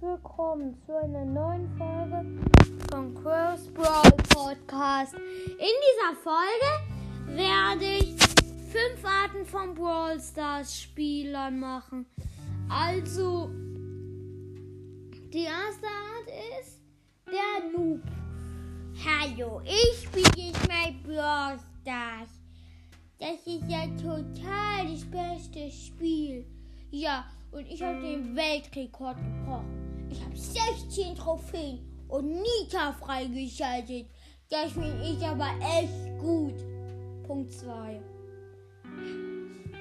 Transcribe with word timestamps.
willkommen 0.00 0.76
zu 0.84 0.94
einer 0.94 1.24
neuen 1.24 1.66
Folge 1.78 2.22
von 2.90 3.14
Crow's 3.14 3.66
Brawl 3.72 4.10
Podcast. 4.28 5.14
In 5.14 5.56
dieser 5.58 6.14
Folge 6.22 6.70
werde 7.34 7.84
ich 7.84 8.14
fünf 8.70 9.02
Arten 9.02 9.46
von 9.46 9.74
Brawl 9.74 10.20
Stars 10.20 10.82
Spielern 10.82 11.58
machen. 11.58 12.04
Also, 12.68 13.48
die 15.32 15.44
erste 15.44 15.86
Art 15.86 16.28
ist 16.60 16.78
der 17.26 17.70
Noob. 17.70 18.02
Hallo, 19.02 19.62
ich 19.64 20.02
spiele 20.02 20.48
jetzt 20.48 20.68
mal 20.68 20.92
Brawl 21.02 21.58
Stars. 21.80 22.28
Das 23.18 23.46
ist 23.46 23.64
ja 23.66 23.86
total 23.96 24.92
das 24.92 25.04
beste 25.06 25.70
Spiel. 25.70 26.44
Ja, 26.90 27.24
und 27.54 27.70
ich 27.70 27.82
habe 27.82 28.00
den 28.00 28.34
Weltrekord 28.34 29.16
gebrochen. 29.16 30.08
Ich 30.10 30.22
habe 30.22 30.36
16 30.36 31.14
Trophäen 31.14 31.80
und 32.08 32.26
Nita 32.26 32.92
freigeschaltet. 32.92 34.08
Das 34.50 34.72
finde 34.72 35.02
ich 35.02 35.24
aber 35.24 35.48
echt 35.60 36.18
gut. 36.18 36.54
Punkt 37.26 37.52
2. 37.52 38.00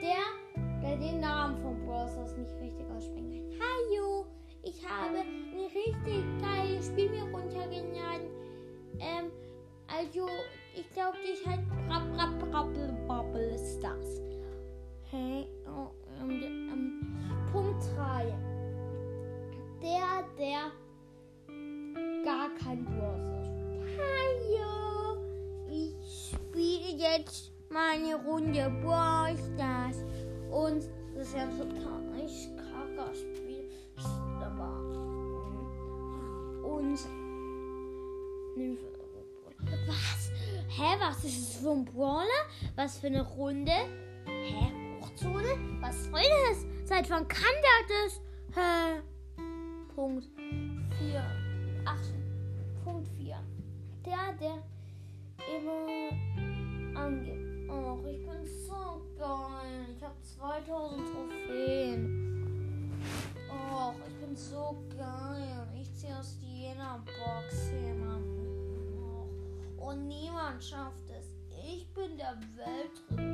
Der, 0.01 0.81
der 0.81 0.97
den 0.97 1.19
Namen 1.19 1.57
von 1.57 1.85
Bros. 1.85 2.15
nicht 2.37 2.51
richtig 2.61 2.85
aussprechen 2.95 3.49
kann. 3.49 3.59
Hallo, 3.59 4.25
ich 4.63 4.87
habe 4.87 5.19
ein 5.19 5.65
richtig 5.73 6.23
geiles 6.41 6.87
Spiel 6.87 7.09
mir 7.09 7.23
runtergeladen. 7.23 8.27
Ähm, 8.99 9.31
also, 9.87 10.27
ich 10.75 10.89
glaube, 10.91 11.17
das 11.27 11.45
heißt 11.45 11.63
Brabbel 13.07 13.57
Der, 19.83 20.23
der 20.39 20.71
gar 22.23 22.49
kein 22.55 22.85
Browser 22.85 23.43
Hallo, 23.99 25.17
ich 25.67 26.31
spiele 26.31 26.97
jetzt 26.97 27.51
meine 27.69 28.15
Runde 28.23 28.71
Brawl. 28.81 29.35
Und 30.49 30.89
das 31.13 31.27
ist 31.27 31.35
ja 31.35 31.47
total 31.47 32.01
ein 32.13 32.29
Kackerspiel. 32.55 33.69
Aber. 34.39 34.79
Und. 36.65 36.99
Was? 39.85 40.31
Hä, 40.69 40.95
was 40.99 41.25
ist 41.25 41.41
das 41.41 41.61
für 41.61 41.71
ein 41.71 41.83
Brawler? 41.83 42.47
Was 42.77 42.99
für 42.99 43.07
eine 43.07 43.21
Runde? 43.21 43.71
Hä? 44.25 44.71
Hochzone? 45.01 45.59
Was 45.81 46.05
soll 46.05 46.21
das? 46.47 46.65
Seit 46.85 47.09
wann 47.09 47.27
kann 47.27 47.53
der 47.61 48.05
das? 48.05 48.21
Hä? 48.55 49.12
Punkt 49.95 50.25
4. 50.99 51.23
Ach, 51.85 51.99
Punkt 52.83 53.07
4. 53.17 53.37
Der, 54.03 54.33
der 54.39 54.63
immer 55.55 56.99
angeht. 56.99 57.69
Och, 57.69 58.05
ich 58.07 58.25
bin 58.25 58.43
so 58.43 59.01
geil. 59.17 59.85
Ich 59.95 60.03
habe 60.03 60.15
2000 60.21 61.01
Trophäen. 61.07 62.91
Och, 63.49 63.95
ich 64.07 64.15
bin 64.25 64.35
so 64.35 64.83
geil. 64.97 65.67
Ich 65.79 65.93
ziehe 65.95 66.17
aus 66.17 66.37
jener 66.41 67.03
Box 67.05 67.71
jemanden. 67.71 68.97
Och, 68.99 69.89
und 69.89 70.07
niemand 70.07 70.63
schafft 70.63 71.09
es. 71.09 71.35
Ich 71.65 71.87
bin 71.93 72.17
der 72.17 72.35
Weltrekord. 72.55 73.32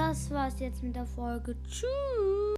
Das 0.00 0.30
war's 0.30 0.58
jetzt 0.60 0.82
mit 0.82 0.96
der 0.96 1.04
Folge. 1.04 1.54
Tschüss. 1.68 2.49